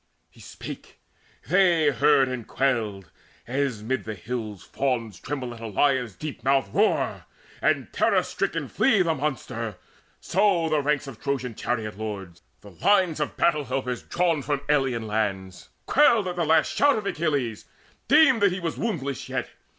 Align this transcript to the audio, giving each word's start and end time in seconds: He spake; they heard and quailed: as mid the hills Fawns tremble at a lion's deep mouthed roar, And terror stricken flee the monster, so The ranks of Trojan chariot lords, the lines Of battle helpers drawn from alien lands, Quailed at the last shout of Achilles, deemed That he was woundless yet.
He 0.31 0.39
spake; 0.39 0.99
they 1.47 1.91
heard 1.91 2.27
and 2.27 2.47
quailed: 2.47 3.11
as 3.45 3.83
mid 3.83 4.03
the 4.05 4.15
hills 4.15 4.63
Fawns 4.63 5.19
tremble 5.19 5.53
at 5.53 5.59
a 5.59 5.67
lion's 5.67 6.15
deep 6.15 6.43
mouthed 6.43 6.73
roar, 6.73 7.27
And 7.61 7.93
terror 7.93 8.23
stricken 8.23 8.67
flee 8.67 9.03
the 9.03 9.13
monster, 9.13 9.77
so 10.19 10.69
The 10.69 10.81
ranks 10.81 11.05
of 11.05 11.21
Trojan 11.21 11.53
chariot 11.53 11.99
lords, 11.99 12.41
the 12.61 12.71
lines 12.71 13.19
Of 13.19 13.37
battle 13.37 13.65
helpers 13.65 14.01
drawn 14.01 14.41
from 14.41 14.61
alien 14.69 15.05
lands, 15.05 15.69
Quailed 15.85 16.27
at 16.27 16.35
the 16.35 16.45
last 16.47 16.75
shout 16.75 16.97
of 16.97 17.05
Achilles, 17.05 17.65
deemed 18.07 18.41
That 18.41 18.51
he 18.53 18.59
was 18.59 18.79
woundless 18.79 19.29
yet. 19.29 19.51